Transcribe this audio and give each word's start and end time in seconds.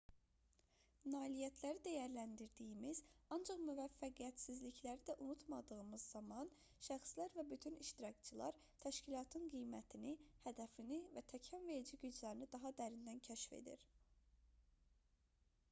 nailiyyətləri 1.13 1.81
dəyərləndirdiyimiz 1.87 3.01
ancaq 3.35 3.59
müvəffəqiyyətsizlikləri 3.65 5.03
da 5.09 5.15
unutmadığımız 5.25 6.05
zaman 6.17 6.49
şəxslər 6.87 7.29
və 7.35 7.45
bütün 7.51 7.77
iştirakçılar 7.85 8.57
təşkilatın 8.87 9.45
qiymətini 9.57 10.15
hədəfini 10.47 10.99
və 11.19 11.25
təkanverici 11.35 12.01
güclərini 12.07 12.49
daha 12.57 12.73
dərindən 12.81 13.21
kəşf 13.29 13.55
edir 13.61 13.87